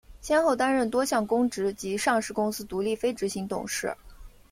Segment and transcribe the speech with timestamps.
[0.19, 3.95] 先后担任多项公职及上市公司独立非执行董事。